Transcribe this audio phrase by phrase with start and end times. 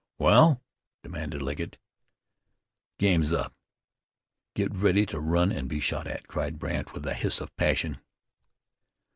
[0.17, 0.63] "Wal?"
[1.03, 1.77] demanded Legget.
[2.97, 3.53] "The game's up!
[4.55, 7.99] Get ready to run and be shot at," cried Brandt with a hiss of passion.